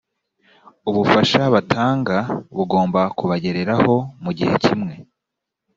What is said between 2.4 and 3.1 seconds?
bugomba